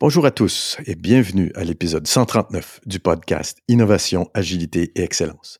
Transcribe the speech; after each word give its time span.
Bonjour 0.00 0.26
à 0.26 0.30
tous 0.30 0.76
et 0.86 0.94
bienvenue 0.94 1.50
à 1.56 1.64
l'épisode 1.64 2.06
139 2.06 2.82
du 2.86 3.00
podcast 3.00 3.58
Innovation, 3.66 4.30
Agilité 4.32 4.92
et 4.94 5.02
Excellence. 5.02 5.58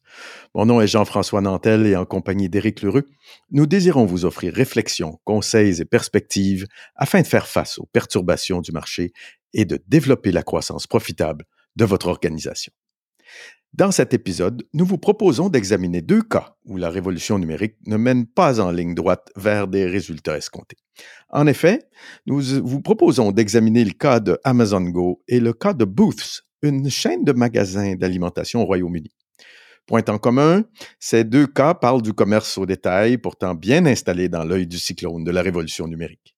Mon 0.54 0.64
nom 0.64 0.80
est 0.80 0.86
Jean-François 0.86 1.40
Nantel 1.40 1.86
et 1.86 1.96
en 1.96 2.04
compagnie 2.04 2.48
d'Éric 2.48 2.82
Lheureux, 2.82 3.08
nous 3.50 3.66
désirons 3.66 4.06
vous 4.06 4.24
offrir 4.24 4.54
réflexions, 4.54 5.18
conseils 5.24 5.80
et 5.80 5.84
perspectives 5.84 6.68
afin 6.94 7.22
de 7.22 7.26
faire 7.26 7.48
face 7.48 7.80
aux 7.80 7.86
perturbations 7.86 8.60
du 8.60 8.70
marché 8.70 9.12
et 9.54 9.64
de 9.64 9.82
développer 9.88 10.30
la 10.30 10.44
croissance 10.44 10.86
profitable 10.86 11.44
de 11.74 11.84
votre 11.84 12.06
organisation. 12.06 12.72
Dans 13.78 13.92
cet 13.92 14.12
épisode, 14.12 14.66
nous 14.74 14.84
vous 14.84 14.98
proposons 14.98 15.50
d'examiner 15.50 16.02
deux 16.02 16.20
cas 16.20 16.56
où 16.64 16.76
la 16.78 16.90
révolution 16.90 17.38
numérique 17.38 17.76
ne 17.86 17.96
mène 17.96 18.26
pas 18.26 18.58
en 18.58 18.72
ligne 18.72 18.92
droite 18.92 19.30
vers 19.36 19.68
des 19.68 19.86
résultats 19.86 20.36
escomptés. 20.36 20.78
En 21.30 21.46
effet, 21.46 21.84
nous 22.26 22.40
vous 22.40 22.80
proposons 22.80 23.30
d'examiner 23.30 23.84
le 23.84 23.92
cas 23.92 24.18
de 24.18 24.36
Amazon 24.42 24.80
Go 24.80 25.22
et 25.28 25.38
le 25.38 25.52
cas 25.52 25.74
de 25.74 25.84
Booths, 25.84 26.42
une 26.62 26.90
chaîne 26.90 27.22
de 27.22 27.30
magasins 27.30 27.94
d'alimentation 27.94 28.62
au 28.62 28.64
Royaume-Uni. 28.64 29.12
Point 29.86 30.02
en 30.08 30.18
commun, 30.18 30.64
ces 30.98 31.22
deux 31.22 31.46
cas 31.46 31.74
parlent 31.74 32.02
du 32.02 32.14
commerce 32.14 32.58
au 32.58 32.66
détail, 32.66 33.16
pourtant 33.16 33.54
bien 33.54 33.86
installé 33.86 34.28
dans 34.28 34.42
l'œil 34.42 34.66
du 34.66 34.80
cyclone 34.80 35.22
de 35.22 35.30
la 35.30 35.40
révolution 35.40 35.86
numérique. 35.86 36.34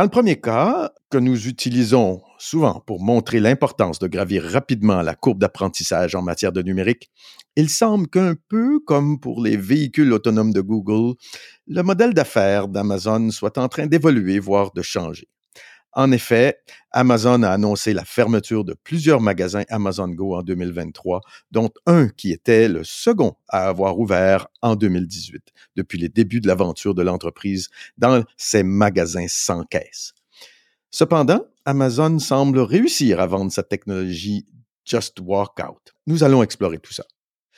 Dans 0.00 0.04
le 0.04 0.10
premier 0.10 0.40
cas, 0.40 0.92
que 1.10 1.18
nous 1.18 1.46
utilisons 1.46 2.22
souvent 2.38 2.82
pour 2.86 3.02
montrer 3.02 3.38
l'importance 3.38 3.98
de 3.98 4.06
gravir 4.06 4.42
rapidement 4.44 5.02
la 5.02 5.14
courbe 5.14 5.38
d'apprentissage 5.38 6.14
en 6.14 6.22
matière 6.22 6.52
de 6.52 6.62
numérique, 6.62 7.10
il 7.54 7.68
semble 7.68 8.08
qu'un 8.08 8.34
peu 8.48 8.80
comme 8.80 9.20
pour 9.20 9.44
les 9.44 9.58
véhicules 9.58 10.10
autonomes 10.14 10.54
de 10.54 10.62
Google, 10.62 11.16
le 11.66 11.82
modèle 11.82 12.14
d'affaires 12.14 12.68
d'Amazon 12.68 13.28
soit 13.28 13.58
en 13.58 13.68
train 13.68 13.88
d'évoluer, 13.88 14.38
voire 14.38 14.72
de 14.72 14.80
changer. 14.80 15.28
En 15.92 16.12
effet, 16.12 16.58
Amazon 16.92 17.42
a 17.42 17.50
annoncé 17.50 17.92
la 17.92 18.04
fermeture 18.04 18.64
de 18.64 18.74
plusieurs 18.74 19.20
magasins 19.20 19.64
Amazon 19.70 20.08
Go 20.08 20.36
en 20.36 20.42
2023, 20.42 21.20
dont 21.50 21.70
un 21.86 22.08
qui 22.08 22.32
était 22.32 22.68
le 22.68 22.84
second 22.84 23.34
à 23.48 23.68
avoir 23.68 23.98
ouvert 23.98 24.46
en 24.62 24.76
2018, 24.76 25.42
depuis 25.76 25.98
les 25.98 26.08
débuts 26.08 26.40
de 26.40 26.46
l'aventure 26.46 26.94
de 26.94 27.02
l'entreprise 27.02 27.68
dans 27.98 28.24
ses 28.36 28.62
magasins 28.62 29.26
sans 29.28 29.64
caisse. 29.64 30.14
Cependant, 30.90 31.44
Amazon 31.64 32.18
semble 32.18 32.60
réussir 32.60 33.20
à 33.20 33.26
vendre 33.26 33.50
sa 33.50 33.62
technologie 33.62 34.46
Just 34.84 35.20
Walk 35.20 35.58
Out. 35.60 35.94
Nous 36.06 36.24
allons 36.24 36.42
explorer 36.42 36.78
tout 36.78 36.92
ça. 36.92 37.04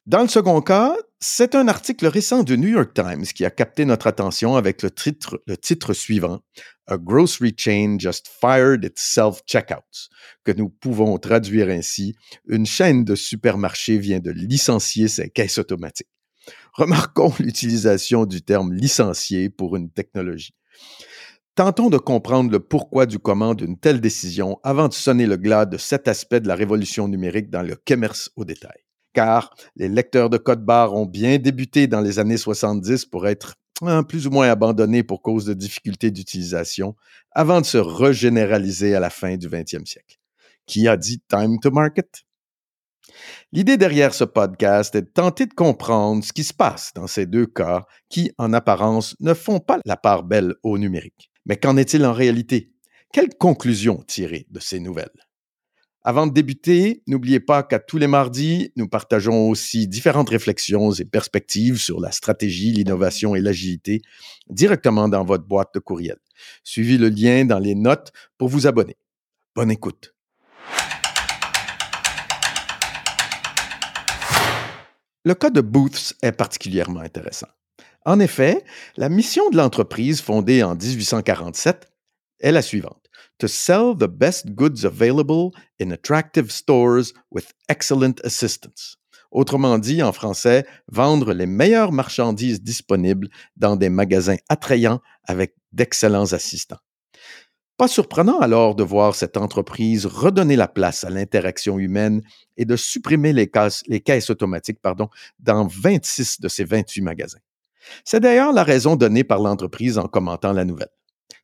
Dans 0.04 0.22
le 0.22 0.28
second 0.28 0.60
cas, 0.62 0.96
c'est 1.20 1.54
un 1.54 1.68
article 1.68 2.08
récent 2.08 2.42
du 2.42 2.58
New 2.58 2.70
York 2.70 2.92
Times 2.92 3.22
qui 3.22 3.44
a 3.44 3.50
capté 3.50 3.84
notre 3.84 4.08
attention 4.08 4.56
avec 4.56 4.82
le 4.82 4.90
titre, 4.90 5.92
suivant 5.92 6.40
A 6.88 6.98
Grocery 6.98 7.54
Chain 7.56 7.98
Just 8.00 8.26
Fired 8.40 8.84
its 8.84 8.90
Self-Checkouts, 8.96 10.08
que 10.42 10.50
nous 10.50 10.70
pouvons 10.70 11.16
traduire 11.18 11.68
ainsi 11.68 12.16
Une 12.48 12.66
chaîne 12.66 13.04
de 13.04 13.14
supermarchés 13.14 13.98
vient 13.98 14.18
de 14.18 14.32
licencier 14.32 15.06
ses 15.06 15.30
caisses 15.30 15.58
automatiques. 15.58 16.10
Remarquons 16.72 17.32
l'utilisation 17.38 18.26
du 18.26 18.42
terme 18.42 18.72
licencié 18.72 19.50
pour 19.50 19.76
une 19.76 19.88
technologie. 19.88 20.56
Tentons 21.54 21.90
de 21.90 21.98
comprendre 21.98 22.50
le 22.50 22.58
pourquoi 22.58 23.06
du 23.06 23.20
comment 23.20 23.54
d'une 23.54 23.78
telle 23.78 24.00
décision 24.00 24.58
avant 24.64 24.88
de 24.88 24.94
sonner 24.94 25.26
le 25.26 25.36
glas 25.36 25.64
de 25.64 25.78
cet 25.78 26.08
aspect 26.08 26.40
de 26.40 26.48
la 26.48 26.56
révolution 26.56 27.06
numérique 27.06 27.50
dans 27.50 27.62
le 27.62 27.76
commerce 27.76 28.32
au 28.34 28.44
détail 28.44 28.81
car 29.12 29.54
les 29.76 29.88
lecteurs 29.88 30.30
de 30.30 30.38
code 30.38 30.64
barre 30.64 30.94
ont 30.94 31.06
bien 31.06 31.38
débuté 31.38 31.86
dans 31.86 32.00
les 32.00 32.18
années 32.18 32.36
70 32.36 33.06
pour 33.06 33.26
être 33.26 33.54
hein, 33.82 34.02
plus 34.02 34.26
ou 34.26 34.30
moins 34.30 34.48
abandonnés 34.48 35.02
pour 35.02 35.22
cause 35.22 35.44
de 35.44 35.54
difficultés 35.54 36.10
d'utilisation 36.10 36.94
avant 37.32 37.60
de 37.60 37.66
se 37.66 37.78
régénéraliser 37.78 38.94
à 38.94 39.00
la 39.00 39.10
fin 39.10 39.36
du 39.36 39.48
20e 39.48 39.86
siècle. 39.86 40.18
Qui 40.66 40.88
a 40.88 40.96
dit 40.96 41.20
time 41.28 41.58
to 41.60 41.70
market? 41.70 42.24
L'idée 43.52 43.76
derrière 43.76 44.14
ce 44.14 44.24
podcast 44.24 44.94
est 44.94 45.02
de 45.02 45.10
tenter 45.10 45.46
de 45.46 45.54
comprendre 45.54 46.24
ce 46.24 46.32
qui 46.32 46.44
se 46.44 46.54
passe 46.54 46.92
dans 46.94 47.06
ces 47.06 47.26
deux 47.26 47.46
cas 47.46 47.84
qui, 48.08 48.32
en 48.38 48.52
apparence, 48.52 49.16
ne 49.20 49.34
font 49.34 49.60
pas 49.60 49.78
la 49.84 49.96
part 49.96 50.22
belle 50.22 50.54
au 50.62 50.78
numérique. 50.78 51.30
Mais 51.46 51.56
qu'en 51.56 51.76
est-il 51.76 52.06
en 52.06 52.12
réalité? 52.12 52.72
Quelles 53.12 53.34
conclusions 53.34 54.02
tirer 54.06 54.46
de 54.50 54.60
ces 54.60 54.80
nouvelles? 54.80 55.10
Avant 56.04 56.26
de 56.26 56.32
débuter, 56.32 57.04
n'oubliez 57.06 57.38
pas 57.38 57.62
qu'à 57.62 57.78
tous 57.78 57.96
les 57.96 58.08
mardis, 58.08 58.72
nous 58.74 58.88
partageons 58.88 59.48
aussi 59.48 59.86
différentes 59.86 60.30
réflexions 60.30 60.90
et 60.90 61.04
perspectives 61.04 61.78
sur 61.78 62.00
la 62.00 62.10
stratégie, 62.10 62.72
l'innovation 62.72 63.36
et 63.36 63.40
l'agilité 63.40 64.02
directement 64.48 65.08
dans 65.08 65.24
votre 65.24 65.44
boîte 65.44 65.72
de 65.74 65.78
courriel. 65.78 66.16
Suivez 66.64 66.98
le 66.98 67.08
lien 67.08 67.44
dans 67.44 67.60
les 67.60 67.76
notes 67.76 68.12
pour 68.36 68.48
vous 68.48 68.66
abonner. 68.66 68.96
Bonne 69.54 69.70
écoute. 69.70 70.12
Le 75.24 75.34
cas 75.34 75.50
de 75.50 75.60
Booths 75.60 76.14
est 76.20 76.32
particulièrement 76.32 76.98
intéressant. 76.98 77.46
En 78.04 78.18
effet, 78.18 78.64
la 78.96 79.08
mission 79.08 79.50
de 79.50 79.56
l'entreprise 79.56 80.20
fondée 80.20 80.64
en 80.64 80.74
1847 80.74 81.88
est 82.40 82.50
la 82.50 82.60
suivante 82.60 83.01
to 83.38 83.48
sell 83.48 83.94
the 83.94 84.08
best 84.08 84.54
goods 84.54 84.84
available 84.84 85.52
in 85.80 85.92
attractive 85.92 86.50
stores 86.50 87.12
with 87.30 87.52
excellent 87.68 88.20
assistance. 88.24 88.96
Autrement 89.32 89.78
dit, 89.78 90.02
en 90.02 90.12
français, 90.12 90.66
vendre 90.88 91.32
les 91.32 91.46
meilleures 91.46 91.92
marchandises 91.92 92.62
disponibles 92.62 93.28
dans 93.56 93.76
des 93.76 93.88
magasins 93.88 94.36
attrayants 94.48 95.00
avec 95.24 95.54
d'excellents 95.72 96.34
assistants. 96.34 96.80
Pas 97.78 97.88
surprenant 97.88 98.38
alors 98.40 98.74
de 98.74 98.84
voir 98.84 99.14
cette 99.14 99.38
entreprise 99.38 100.04
redonner 100.04 100.54
la 100.54 100.68
place 100.68 101.02
à 101.04 101.10
l'interaction 101.10 101.78
humaine 101.78 102.22
et 102.58 102.66
de 102.66 102.76
supprimer 102.76 103.32
les 103.32 103.48
caisses, 103.48 104.30
automatiques 104.30 104.80
pardon, 104.80 105.08
dans 105.40 105.66
26 105.66 106.40
de 106.40 106.48
ses 106.48 106.64
28 106.64 107.00
magasins. 107.00 107.40
C'est 108.04 108.20
d'ailleurs 108.20 108.52
la 108.52 108.62
raison 108.62 108.96
donnée 108.96 109.24
par 109.24 109.40
l'entreprise 109.40 109.98
en 109.98 110.06
commentant 110.06 110.52
la 110.52 110.64
nouvelle. 110.64 110.92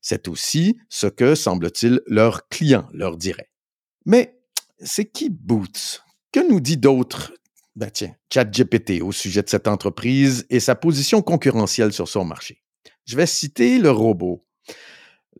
C'est 0.00 0.28
aussi 0.28 0.78
ce 0.88 1.06
que, 1.06 1.34
semble-t-il, 1.34 2.00
leurs 2.06 2.48
clients 2.48 2.88
leur 2.92 3.16
diraient. 3.16 3.50
Mais 4.06 4.38
c'est 4.78 5.06
qui 5.06 5.30
Boots? 5.30 6.02
Que 6.32 6.48
nous 6.48 6.60
dit 6.60 6.76
d'autre? 6.76 7.32
Ben 7.76 7.90
tiens, 7.90 8.14
ChatGPT 8.32 9.02
au 9.02 9.12
sujet 9.12 9.42
de 9.42 9.48
cette 9.48 9.68
entreprise 9.68 10.46
et 10.50 10.60
sa 10.60 10.74
position 10.74 11.22
concurrentielle 11.22 11.92
sur 11.92 12.08
son 12.08 12.24
marché. 12.24 12.62
Je 13.04 13.16
vais 13.16 13.26
citer 13.26 13.78
le 13.78 13.90
robot. 13.90 14.44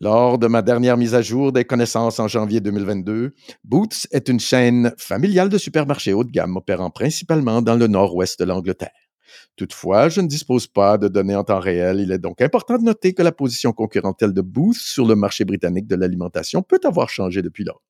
Lors 0.00 0.38
de 0.38 0.46
ma 0.46 0.62
dernière 0.62 0.96
mise 0.96 1.16
à 1.16 1.22
jour 1.22 1.50
des 1.50 1.64
connaissances 1.64 2.20
en 2.20 2.28
janvier 2.28 2.60
2022, 2.60 3.34
Boots 3.64 4.06
est 4.12 4.28
une 4.28 4.38
chaîne 4.38 4.94
familiale 4.96 5.48
de 5.48 5.58
supermarchés 5.58 6.12
haut 6.12 6.22
de 6.22 6.30
gamme 6.30 6.56
opérant 6.56 6.90
principalement 6.90 7.60
dans 7.62 7.74
le 7.74 7.88
nord-ouest 7.88 8.38
de 8.38 8.44
l'Angleterre. 8.44 9.07
Toutefois, 9.56 10.08
je 10.08 10.20
ne 10.20 10.26
dispose 10.26 10.66
pas 10.66 10.98
de 10.98 11.08
données 11.08 11.36
en 11.36 11.44
temps 11.44 11.60
réel. 11.60 12.00
Il 12.00 12.12
est 12.12 12.18
donc 12.18 12.40
important 12.40 12.78
de 12.78 12.84
noter 12.84 13.14
que 13.14 13.22
la 13.22 13.32
position 13.32 13.72
concurrentielle 13.72 14.32
de 14.32 14.40
Booth 14.40 14.76
sur 14.76 15.06
le 15.06 15.14
marché 15.14 15.44
britannique 15.44 15.86
de 15.86 15.96
l'alimentation 15.96 16.62
peut 16.62 16.80
avoir 16.84 17.08
changé 17.08 17.42
depuis 17.42 17.64
lors. 17.64 17.82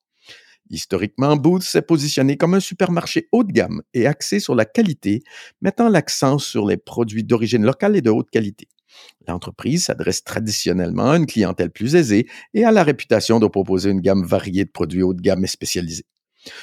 Historiquement, 0.70 1.36
Booth 1.36 1.62
s'est 1.62 1.82
positionné 1.82 2.36
comme 2.36 2.54
un 2.54 2.60
supermarché 2.60 3.28
haut 3.32 3.44
de 3.44 3.52
gamme 3.52 3.82
et 3.94 4.06
axé 4.06 4.38
sur 4.38 4.54
la 4.54 4.66
qualité, 4.66 5.22
mettant 5.62 5.88
l'accent 5.88 6.38
sur 6.38 6.66
les 6.66 6.76
produits 6.76 7.24
d'origine 7.24 7.64
locale 7.64 7.96
et 7.96 8.02
de 8.02 8.10
haute 8.10 8.30
qualité. 8.30 8.68
L'entreprise 9.26 9.84
s'adresse 9.84 10.24
traditionnellement 10.24 11.12
à 11.12 11.16
une 11.16 11.26
clientèle 11.26 11.70
plus 11.70 11.94
aisée 11.94 12.26
et 12.54 12.64
a 12.64 12.72
la 12.72 12.82
réputation 12.82 13.38
de 13.38 13.46
proposer 13.46 13.90
une 13.90 14.00
gamme 14.00 14.24
variée 14.24 14.64
de 14.64 14.70
produits 14.70 15.02
haut 15.02 15.14
de 15.14 15.22
gamme 15.22 15.44
et 15.44 15.48
spécialisés. 15.48 16.04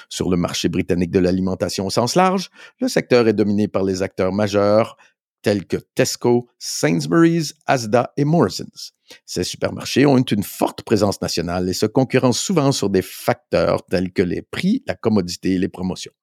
Sur 0.09 0.29
le 0.29 0.37
marché 0.37 0.69
britannique 0.69 1.11
de 1.11 1.19
l'alimentation 1.19 1.85
au 1.85 1.89
sens 1.89 2.15
large, 2.15 2.49
le 2.79 2.87
secteur 2.87 3.27
est 3.27 3.33
dominé 3.33 3.67
par 3.67 3.83
les 3.83 4.01
acteurs 4.01 4.33
majeurs 4.33 4.97
tels 5.41 5.67
que 5.67 5.77
Tesco, 5.77 6.49
Sainsbury's, 6.57 7.53
Asda 7.67 8.11
et 8.17 8.25
Morrison's. 8.25 8.93
Ces 9.27 9.43
supermarchés 9.43 10.07
ont 10.07 10.17
une 10.17 10.41
forte 10.41 10.81
présence 10.81 11.21
nationale 11.21 11.69
et 11.69 11.73
se 11.73 11.85
concurrencent 11.85 12.39
souvent 12.39 12.71
sur 12.71 12.89
des 12.89 13.03
facteurs 13.03 13.85
tels 13.85 14.11
que 14.11 14.23
les 14.23 14.41
prix, 14.41 14.83
la 14.87 14.95
commodité 14.95 15.51
et 15.51 15.59
les 15.59 15.67
promotions. 15.67 16.13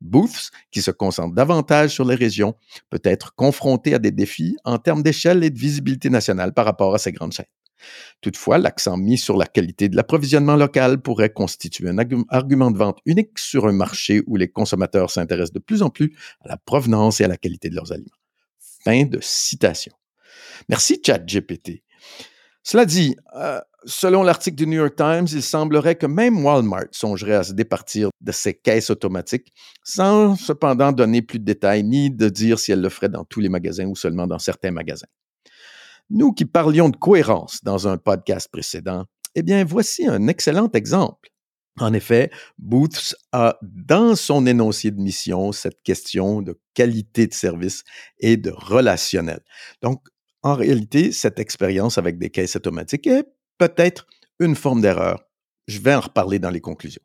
Booths, 0.00 0.50
qui 0.70 0.80
se 0.80 0.90
concentre 0.90 1.34
davantage 1.34 1.90
sur 1.90 2.06
les 2.06 2.14
régions, 2.14 2.54
peut 2.88 3.00
être 3.04 3.34
confronté 3.34 3.94
à 3.94 3.98
des 3.98 4.10
défis 4.10 4.56
en 4.64 4.78
termes 4.78 5.02
d'échelle 5.02 5.44
et 5.44 5.50
de 5.50 5.58
visibilité 5.58 6.08
nationale 6.08 6.54
par 6.54 6.64
rapport 6.64 6.94
à 6.94 6.98
ces 6.98 7.12
grandes 7.12 7.32
chaînes. 7.32 7.46
Toutefois, 8.20 8.58
l'accent 8.58 8.96
mis 8.96 9.18
sur 9.18 9.36
la 9.36 9.46
qualité 9.46 9.88
de 9.88 9.96
l'approvisionnement 9.96 10.56
local 10.56 11.00
pourrait 11.00 11.32
constituer 11.32 11.88
un 11.88 11.98
argument 12.28 12.70
de 12.70 12.78
vente 12.78 12.98
unique 13.06 13.38
sur 13.38 13.66
un 13.66 13.72
marché 13.72 14.22
où 14.26 14.36
les 14.36 14.48
consommateurs 14.48 15.10
s'intéressent 15.10 15.52
de 15.52 15.58
plus 15.58 15.82
en 15.82 15.90
plus 15.90 16.16
à 16.44 16.48
la 16.48 16.56
provenance 16.56 17.20
et 17.20 17.24
à 17.24 17.28
la 17.28 17.36
qualité 17.36 17.70
de 17.70 17.74
leurs 17.74 17.92
aliments. 17.92 18.10
Fin 18.84 19.04
de 19.04 19.18
citation. 19.20 19.92
Merci, 20.68 21.00
ChatGPT. 21.04 21.82
Cela 22.62 22.84
dit, 22.84 23.16
euh, 23.36 23.60
Selon 23.84 24.22
l'article 24.22 24.56
du 24.56 24.66
New 24.66 24.78
York 24.78 24.94
Times, 24.94 25.26
il 25.32 25.42
semblerait 25.42 25.96
que 25.96 26.06
même 26.06 26.44
Walmart 26.44 26.86
songerait 26.92 27.34
à 27.34 27.42
se 27.42 27.52
départir 27.52 28.10
de 28.20 28.30
ses 28.30 28.54
caisses 28.54 28.90
automatiques, 28.90 29.52
sans 29.82 30.36
cependant 30.36 30.92
donner 30.92 31.20
plus 31.20 31.40
de 31.40 31.44
détails 31.44 31.82
ni 31.82 32.10
de 32.10 32.28
dire 32.28 32.58
si 32.58 32.70
elle 32.70 32.80
le 32.80 32.88
ferait 32.88 33.08
dans 33.08 33.24
tous 33.24 33.40
les 33.40 33.48
magasins 33.48 33.86
ou 33.86 33.96
seulement 33.96 34.28
dans 34.28 34.38
certains 34.38 34.70
magasins. 34.70 35.08
Nous 36.14 36.34
qui 36.34 36.44
parlions 36.44 36.90
de 36.90 36.96
cohérence 36.96 37.64
dans 37.64 37.88
un 37.88 37.96
podcast 37.96 38.46
précédent, 38.52 39.06
eh 39.34 39.42
bien, 39.42 39.64
voici 39.64 40.06
un 40.06 40.28
excellent 40.28 40.70
exemple. 40.72 41.30
En 41.80 41.94
effet, 41.94 42.30
Booths 42.58 43.14
a 43.32 43.56
dans 43.62 44.14
son 44.14 44.44
énoncé 44.44 44.90
de 44.90 45.00
mission 45.00 45.52
cette 45.52 45.82
question 45.82 46.42
de 46.42 46.60
qualité 46.74 47.26
de 47.26 47.32
service 47.32 47.82
et 48.18 48.36
de 48.36 48.50
relationnel. 48.50 49.40
Donc, 49.80 50.06
en 50.42 50.54
réalité, 50.54 51.12
cette 51.12 51.38
expérience 51.38 51.96
avec 51.96 52.18
des 52.18 52.28
caisses 52.28 52.56
automatiques 52.56 53.06
est 53.06 53.24
peut-être 53.56 54.06
une 54.38 54.54
forme 54.54 54.82
d'erreur. 54.82 55.24
Je 55.66 55.80
vais 55.80 55.94
en 55.94 56.00
reparler 56.00 56.38
dans 56.38 56.50
les 56.50 56.60
conclusions. 56.60 57.02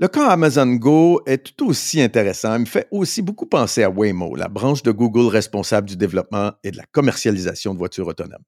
Le 0.00 0.06
cas 0.06 0.28
Amazon 0.28 0.76
Go 0.76 1.20
est 1.26 1.56
tout 1.56 1.66
aussi 1.66 2.00
intéressant 2.00 2.54
Il 2.54 2.60
me 2.60 2.66
fait 2.66 2.86
aussi 2.92 3.20
beaucoup 3.20 3.46
penser 3.46 3.82
à 3.82 3.90
Waymo, 3.90 4.36
la 4.36 4.46
branche 4.46 4.84
de 4.84 4.92
Google 4.92 5.26
responsable 5.26 5.88
du 5.88 5.96
développement 5.96 6.52
et 6.62 6.70
de 6.70 6.76
la 6.76 6.84
commercialisation 6.92 7.74
de 7.74 7.78
voitures 7.78 8.06
autonomes. 8.06 8.44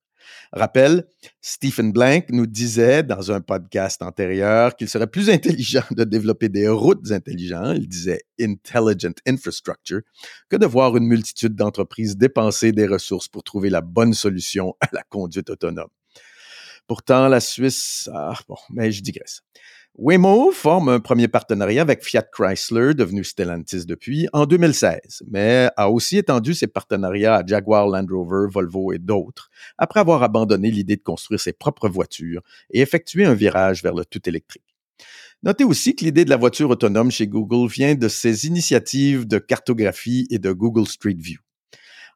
Rappel, 0.53 1.09
Stephen 1.41 1.91
Blank 1.91 2.27
nous 2.31 2.47
disait 2.47 3.03
dans 3.03 3.33
un 3.33 3.41
podcast 3.41 4.01
antérieur 4.01 4.77
qu'il 4.77 4.89
serait 4.89 5.09
plus 5.09 5.29
intelligent 5.29 5.83
de 5.91 6.05
développer 6.05 6.49
des 6.49 6.69
routes 6.69 7.11
intelligentes, 7.11 7.79
il 7.79 7.89
disait 7.89 8.21
intelligent 8.41 9.15
infrastructure, 9.27 10.03
que 10.51 10.57
de 10.57 10.67
voir 10.67 10.97
une 10.97 11.09
multitude 11.09 11.57
d'entreprises 11.57 12.17
dépenser 12.17 12.71
des 12.71 12.87
ressources 12.87 13.27
pour 13.27 13.43
trouver 13.43 13.71
la 13.71 13.81
bonne 13.81 14.15
solution 14.15 14.77
à 14.81 14.87
la 14.93 15.03
conduite 15.03 15.51
autonome. 15.51 15.91
Pourtant, 16.87 17.27
la 17.27 17.41
Suisse, 17.41 18.09
ah, 18.13 18.39
bon, 18.49 18.57
mais 18.71 18.93
je 18.93 19.03
digresse. 19.03 19.43
Waymo 19.97 20.51
forme 20.53 20.89
un 20.89 21.01
premier 21.01 21.29
partenariat 21.29 21.83
avec 21.83 22.03
Fiat 22.03 22.23
Chrysler, 22.23 22.95
devenu 22.95 23.23
Stellantis 23.23 23.85
depuis, 23.85 24.29
en 24.33 24.47
2016, 24.47 25.25
mais 25.29 25.69
a 25.77 25.91
aussi 25.91 26.17
étendu 26.17 26.55
ses 26.55 26.69
partenariats 26.69 27.37
à 27.37 27.47
Jaguar 27.47 27.87
Land 27.87 28.07
Rover, 28.09 28.47
Volvo 28.51 28.93
et 28.93 28.99
d'autres, 28.99 29.51
après 29.77 30.01
avoir 30.01 30.23
abandonné 30.23 30.71
l'idée 30.71 30.97
de 30.97 31.03
construire 31.03 31.41
ses 31.41 31.53
propres 31.53 31.89
voitures 31.89 32.41
et 32.71 32.81
effectué 32.81 33.27
un 33.27 33.35
virage 33.35 33.83
vers 33.83 33.95
le 33.95 34.05
tout 34.07 34.27
électrique. 34.27 34.77
Notez 35.43 35.65
aussi 35.65 35.95
que 35.95 36.05
l'idée 36.05 36.25
de 36.25 36.31
la 36.31 36.37
voiture 36.37 36.71
autonome 36.71 37.11
chez 37.11 37.27
Google 37.27 37.71
vient 37.71 37.95
de 37.95 38.09
ses 38.09 38.47
initiatives 38.47 39.27
de 39.27 39.39
cartographie 39.39 40.27
et 40.31 40.39
de 40.39 40.53
Google 40.53 40.87
Street 40.87 41.17
View. 41.19 41.41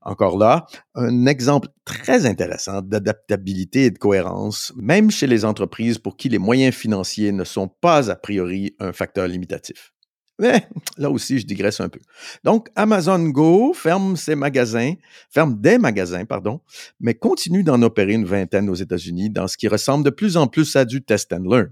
Encore 0.04 0.38
là, 0.38 0.66
un 0.94 1.24
exemple 1.26 1.68
très 1.84 2.26
intéressant 2.26 2.82
d'adaptabilité 2.82 3.86
et 3.86 3.90
de 3.90 3.98
cohérence, 3.98 4.72
même 4.76 5.10
chez 5.10 5.26
les 5.26 5.44
entreprises 5.46 5.98
pour 5.98 6.16
qui 6.16 6.28
les 6.28 6.38
moyens 6.38 6.74
financiers 6.74 7.32
ne 7.32 7.44
sont 7.44 7.68
pas 7.68 8.10
a 8.10 8.16
priori 8.16 8.76
un 8.80 8.92
facteur 8.92 9.26
limitatif. 9.26 9.92
Mais 10.38 10.66
là 10.98 11.10
aussi, 11.10 11.38
je 11.38 11.46
digresse 11.46 11.80
un 11.80 11.88
peu. 11.88 12.00
Donc, 12.42 12.68
Amazon 12.74 13.20
Go 13.28 13.72
ferme 13.72 14.16
ses 14.16 14.34
magasins, 14.34 14.94
ferme 15.30 15.60
des 15.60 15.78
magasins, 15.78 16.24
pardon, 16.24 16.60
mais 17.00 17.14
continue 17.14 17.62
d'en 17.62 17.80
opérer 17.82 18.14
une 18.14 18.24
vingtaine 18.24 18.68
aux 18.68 18.74
États-Unis 18.74 19.30
dans 19.30 19.46
ce 19.46 19.56
qui 19.56 19.68
ressemble 19.68 20.04
de 20.04 20.10
plus 20.10 20.36
en 20.36 20.48
plus 20.48 20.74
à 20.76 20.84
du 20.84 21.02
test 21.02 21.32
and 21.32 21.44
learn. 21.48 21.70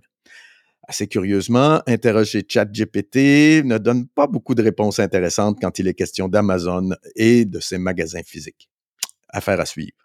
Assez 0.85 1.07
curieusement, 1.07 1.81
interroger 1.87 2.45
ChatGPT 2.47 3.63
ne 3.65 3.79
donne 3.79 4.09
pas 4.09 4.27
beaucoup 4.27 4.55
de 4.55 4.63
réponses 4.63 4.99
intéressantes 4.99 5.59
quand 5.61 5.79
il 5.79 5.87
est 5.87 5.95
question 5.95 6.29
d'Amazon 6.29 6.91
et 7.15 7.45
de 7.45 7.61
ses 7.61 7.79
magasins 7.79 8.23
physiques. 8.25 8.69
Affaire 9.29 9.61
à 9.61 9.67
suivre. 9.67 9.97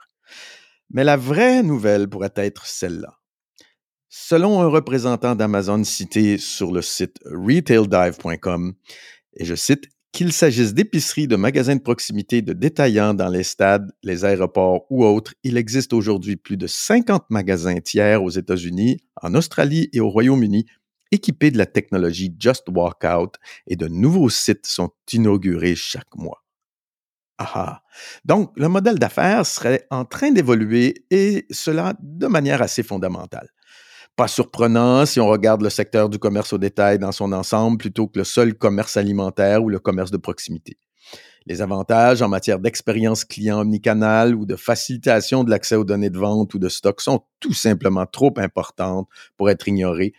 Mais 0.92 1.04
la 1.04 1.18
vraie 1.18 1.64
nouvelle 1.64 2.08
pourrait 2.08 2.34
être 2.36 2.66
celle-là. 2.66 3.18
Selon 4.08 4.62
un 4.62 4.68
représentant 4.68 5.36
d'Amazon 5.36 5.84
cité 5.84 6.38
sur 6.38 6.72
le 6.72 6.82
site 6.82 7.18
retaildive.com, 7.26 8.74
et 9.36 9.46
je 9.46 9.56
cite, 9.56 9.86
qu'il 10.18 10.34
s'agisse 10.34 10.74
d'épiceries, 10.74 11.28
de 11.28 11.36
magasins 11.36 11.76
de 11.76 11.82
proximité, 11.82 12.42
de 12.42 12.52
détaillants 12.52 13.14
dans 13.14 13.30
les 13.30 13.44
stades, 13.44 13.92
les 14.02 14.26
aéroports 14.26 14.88
ou 14.90 15.06
autres, 15.06 15.36
il 15.44 15.58
existe 15.58 15.94
aujourd'hui 15.94 16.38
plus 16.38 16.58
de 16.58 16.66
50 16.66 17.26
magasins 17.30 17.80
tiers 17.82 18.24
aux 18.24 18.32
États-Unis, 18.32 18.98
en 19.22 19.36
Australie 19.36 19.90
et 19.94 20.00
au 20.00 20.10
Royaume-Uni 20.10 20.66
équipés 21.12 21.52
de 21.52 21.60
la 21.60 21.68
technologie 21.68 22.36
Just 22.40 22.64
Walkout 22.68 23.36
et 23.68 23.76
de 23.76 23.88
nouveaux 23.88 24.32
sites 24.32 24.66
sont 24.66 24.90
inaugurés 25.14 25.76
chaque 25.76 26.16
mois. 26.16 26.44
Ah, 27.38 27.84
Donc, 28.26 28.52
le 28.56 28.70
modèle 28.70 28.98
d'affaires 28.98 29.46
serait 29.46 29.86
en 29.92 30.04
train 30.04 30.32
d'évoluer 30.32 31.06
et 31.12 31.46
cela 31.52 31.94
de 32.02 32.26
manière 32.26 32.64
assez 32.64 32.82
fondamentale. 32.82 33.50
Pas 34.18 34.28
surprenant 34.28 35.06
si 35.06 35.20
on 35.20 35.28
regarde 35.28 35.62
le 35.62 35.70
secteur 35.70 36.10
du 36.10 36.18
commerce 36.18 36.52
au 36.52 36.58
détail 36.58 36.98
dans 36.98 37.12
son 37.12 37.32
ensemble 37.32 37.78
plutôt 37.78 38.08
que 38.08 38.18
le 38.18 38.26
seul 38.26 38.56
commerce 38.56 38.98
alimentaire 38.98 39.64
ou 39.64 39.70
le 39.70 39.78
commerce 39.78 40.10
de 40.10 40.18
proximité. 40.18 40.80
Les 41.46 41.62
avantages 41.62 42.24
en 42.24 42.28
matière 42.28 42.58
d'expérience 42.58 43.26
client 43.26 43.62
omnicanal 43.62 44.34
ou 44.34 44.48
de 44.48 44.56
facilitation 44.56 45.44
de 45.44 45.52
l'accès 45.52 45.76
aux 45.76 45.84
données 45.84 46.10
de 46.10 46.18
vente 46.18 46.56
ou 46.56 46.58
de 46.58 46.68
stock 46.68 47.00
sont 47.00 47.26
tout 47.40 47.54
simplement 47.54 48.08
trop 48.08 48.34
importantes 48.38 49.08
pour 49.38 49.52
être 49.52 49.68
ignorées. 49.68 50.14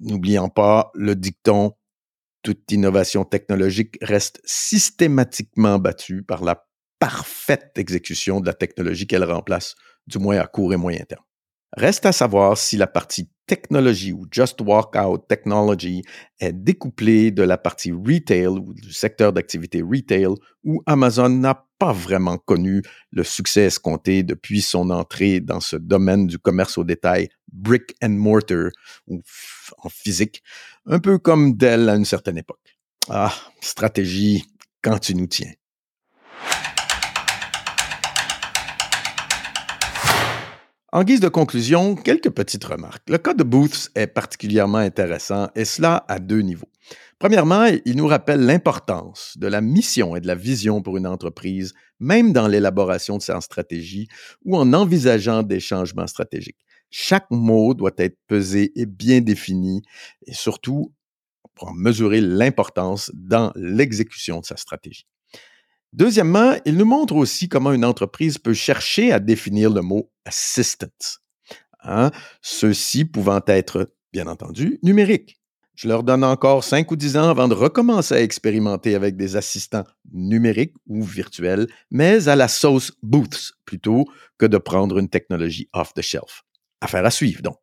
N'oublions 0.00 0.48
pas 0.48 0.90
le 0.94 1.14
dicton 1.14 1.74
toute 2.42 2.72
innovation 2.72 3.24
technologique 3.24 3.96
reste 4.02 4.40
systématiquement 4.44 5.78
battue 5.78 6.24
par 6.24 6.42
la 6.42 6.66
parfaite 6.98 7.72
exécution 7.76 8.40
de 8.40 8.46
la 8.46 8.54
technologie 8.54 9.06
qu'elle 9.06 9.24
remplace, 9.24 9.76
du 10.08 10.18
moins 10.18 10.38
à 10.38 10.48
court 10.48 10.72
et 10.72 10.76
moyen 10.76 11.04
terme. 11.04 11.22
Reste 11.76 12.06
à 12.06 12.12
savoir 12.12 12.58
si 12.58 12.76
la 12.76 12.86
partie 12.86 13.28
technologie 13.46 14.12
ou 14.12 14.26
Just 14.30 14.60
Walk 14.60 14.94
Out 14.96 15.26
Technology 15.28 16.02
est 16.38 16.52
découplée 16.52 17.30
de 17.30 17.42
la 17.42 17.58
partie 17.58 17.92
retail 17.92 18.46
ou 18.46 18.74
du 18.74 18.92
secteur 18.92 19.32
d'activité 19.32 19.82
retail 19.82 20.28
où 20.64 20.82
Amazon 20.86 21.28
n'a 21.28 21.66
pas 21.78 21.92
vraiment 21.92 22.38
connu 22.38 22.82
le 23.10 23.24
succès 23.24 23.62
escompté 23.62 24.22
depuis 24.22 24.60
son 24.60 24.90
entrée 24.90 25.40
dans 25.40 25.60
ce 25.60 25.76
domaine 25.76 26.26
du 26.26 26.38
commerce 26.38 26.76
au 26.78 26.84
détail 26.84 27.28
brick 27.52 27.94
and 28.02 28.10
mortar 28.10 28.70
ou 29.06 29.20
en 29.78 29.88
physique, 29.88 30.42
un 30.86 30.98
peu 30.98 31.18
comme 31.18 31.56
Dell 31.56 31.88
à 31.88 31.96
une 31.96 32.04
certaine 32.04 32.38
époque. 32.38 32.78
Ah, 33.08 33.34
stratégie 33.60 34.44
quand 34.82 34.98
tu 34.98 35.14
nous 35.14 35.26
tiens. 35.26 35.52
En 40.92 41.04
guise 41.04 41.20
de 41.20 41.28
conclusion, 41.28 41.94
quelques 41.94 42.30
petites 42.30 42.64
remarques. 42.64 43.08
Le 43.08 43.18
cas 43.18 43.32
de 43.32 43.44
Booths 43.44 43.90
est 43.94 44.08
particulièrement 44.08 44.78
intéressant 44.78 45.48
et 45.54 45.64
cela 45.64 46.04
à 46.08 46.18
deux 46.18 46.40
niveaux. 46.40 46.68
Premièrement, 47.20 47.66
il 47.84 47.96
nous 47.96 48.08
rappelle 48.08 48.40
l'importance 48.40 49.34
de 49.38 49.46
la 49.46 49.60
mission 49.60 50.16
et 50.16 50.20
de 50.20 50.26
la 50.26 50.34
vision 50.34 50.82
pour 50.82 50.96
une 50.96 51.06
entreprise, 51.06 51.74
même 52.00 52.32
dans 52.32 52.48
l'élaboration 52.48 53.18
de 53.18 53.22
sa 53.22 53.40
stratégie 53.40 54.08
ou 54.44 54.56
en 54.56 54.72
envisageant 54.72 55.44
des 55.44 55.60
changements 55.60 56.08
stratégiques. 56.08 56.58
Chaque 56.90 57.30
mot 57.30 57.72
doit 57.72 57.94
être 57.98 58.18
pesé 58.26 58.72
et 58.74 58.86
bien 58.86 59.20
défini 59.20 59.82
et 60.26 60.34
surtout 60.34 60.92
pour 61.54 61.68
en 61.68 61.74
mesurer 61.74 62.20
l'importance 62.20 63.12
dans 63.14 63.52
l'exécution 63.54 64.40
de 64.40 64.44
sa 64.44 64.56
stratégie. 64.56 65.06
Deuxièmement, 65.92 66.54
il 66.64 66.76
nous 66.76 66.84
montre 66.84 67.16
aussi 67.16 67.48
comment 67.48 67.72
une 67.72 67.84
entreprise 67.84 68.38
peut 68.38 68.54
chercher 68.54 69.12
à 69.12 69.18
définir 69.18 69.70
le 69.70 69.82
mot 69.82 70.10
assistant, 70.24 70.86
hein, 71.82 72.10
ceux-ci 72.42 73.04
pouvant 73.04 73.40
être, 73.46 73.92
bien 74.12 74.28
entendu, 74.28 74.78
numériques. 74.82 75.40
Je 75.74 75.88
leur 75.88 76.02
donne 76.02 76.24
encore 76.24 76.62
5 76.62 76.90
ou 76.90 76.96
10 76.96 77.16
ans 77.16 77.30
avant 77.30 77.48
de 77.48 77.54
recommencer 77.54 78.14
à 78.14 78.20
expérimenter 78.20 78.94
avec 78.94 79.16
des 79.16 79.36
assistants 79.36 79.84
numériques 80.12 80.74
ou 80.86 81.02
virtuels, 81.02 81.66
mais 81.90 82.28
à 82.28 82.36
la 82.36 82.48
sauce 82.48 82.92
Booths 83.02 83.52
plutôt 83.64 84.04
que 84.38 84.46
de 84.46 84.58
prendre 84.58 84.98
une 84.98 85.08
technologie 85.08 85.70
off 85.72 85.94
the 85.94 86.02
shelf. 86.02 86.42
Affaire 86.82 87.06
à 87.06 87.10
suivre 87.10 87.42
donc. 87.42 87.56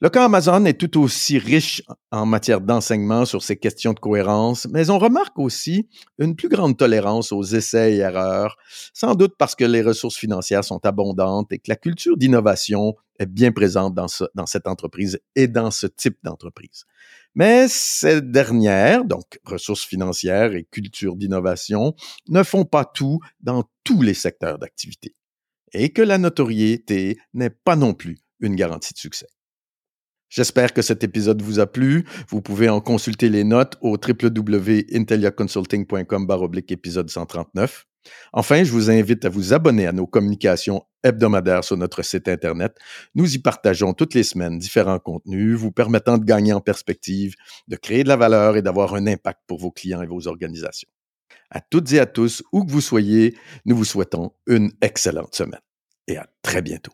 Le 0.00 0.10
cas 0.10 0.26
Amazon 0.26 0.64
est 0.64 0.78
tout 0.78 1.02
aussi 1.02 1.38
riche 1.38 1.82
en 2.12 2.24
matière 2.24 2.60
d'enseignement 2.60 3.24
sur 3.24 3.42
ces 3.42 3.56
questions 3.56 3.94
de 3.94 3.98
cohérence, 3.98 4.68
mais 4.70 4.90
on 4.90 4.98
remarque 5.00 5.36
aussi 5.40 5.88
une 6.20 6.36
plus 6.36 6.48
grande 6.48 6.76
tolérance 6.76 7.32
aux 7.32 7.42
essais 7.42 7.94
et 7.94 7.96
erreurs, 7.96 8.56
sans 8.94 9.16
doute 9.16 9.34
parce 9.36 9.56
que 9.56 9.64
les 9.64 9.82
ressources 9.82 10.16
financières 10.16 10.62
sont 10.62 10.86
abondantes 10.86 11.50
et 11.50 11.58
que 11.58 11.68
la 11.68 11.74
culture 11.74 12.16
d'innovation 12.16 12.94
est 13.18 13.26
bien 13.26 13.50
présente 13.50 13.92
dans, 13.92 14.46
cette 14.46 14.68
entreprise 14.68 15.18
et 15.34 15.48
dans 15.48 15.72
ce 15.72 15.88
type 15.88 16.18
d'entreprise. 16.22 16.84
Mais 17.34 17.66
ces 17.66 18.22
dernières, 18.22 19.04
donc 19.04 19.40
ressources 19.44 19.84
financières 19.84 20.54
et 20.54 20.62
culture 20.70 21.16
d'innovation, 21.16 21.96
ne 22.28 22.44
font 22.44 22.64
pas 22.64 22.84
tout 22.84 23.18
dans 23.40 23.64
tous 23.82 24.02
les 24.02 24.14
secteurs 24.14 24.60
d'activité. 24.60 25.16
Et 25.72 25.92
que 25.92 26.02
la 26.02 26.18
notoriété 26.18 27.18
n'est 27.34 27.50
pas 27.50 27.74
non 27.74 27.94
plus 27.94 28.20
une 28.38 28.54
garantie 28.54 28.94
de 28.94 28.98
succès. 28.98 29.26
J'espère 30.28 30.72
que 30.72 30.82
cet 30.82 31.02
épisode 31.04 31.42
vous 31.42 31.58
a 31.58 31.66
plu. 31.66 32.04
Vous 32.28 32.42
pouvez 32.42 32.68
en 32.68 32.80
consulter 32.80 33.28
les 33.28 33.44
notes 33.44 33.76
au 33.80 33.96
www.inteliaconsulting.com 33.96 36.26
épisode 36.68 37.10
139. 37.10 37.86
Enfin, 38.32 38.64
je 38.64 38.72
vous 38.72 38.90
invite 38.90 39.24
à 39.24 39.28
vous 39.28 39.52
abonner 39.52 39.86
à 39.86 39.92
nos 39.92 40.06
communications 40.06 40.82
hebdomadaires 41.02 41.64
sur 41.64 41.76
notre 41.76 42.02
site 42.02 42.28
Internet. 42.28 42.76
Nous 43.14 43.34
y 43.34 43.38
partageons 43.38 43.92
toutes 43.92 44.14
les 44.14 44.22
semaines 44.22 44.58
différents 44.58 44.98
contenus 44.98 45.56
vous 45.56 45.72
permettant 45.72 46.18
de 46.18 46.24
gagner 46.24 46.52
en 46.52 46.60
perspective, 46.60 47.34
de 47.68 47.76
créer 47.76 48.04
de 48.04 48.08
la 48.08 48.16
valeur 48.16 48.56
et 48.56 48.62
d'avoir 48.62 48.94
un 48.94 49.06
impact 49.06 49.40
pour 49.46 49.58
vos 49.58 49.70
clients 49.70 50.02
et 50.02 50.06
vos 50.06 50.26
organisations. 50.26 50.88
À 51.50 51.60
toutes 51.60 51.92
et 51.92 52.00
à 52.00 52.06
tous, 52.06 52.42
où 52.52 52.64
que 52.64 52.70
vous 52.70 52.80
soyez, 52.80 53.36
nous 53.64 53.76
vous 53.76 53.84
souhaitons 53.84 54.32
une 54.46 54.70
excellente 54.82 55.34
semaine 55.34 55.60
et 56.06 56.16
à 56.16 56.26
très 56.42 56.62
bientôt. 56.62 56.92